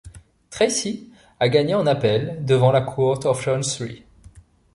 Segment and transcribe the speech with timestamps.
[0.49, 4.03] Tracie a gagné en appel devant la Court of Chancery.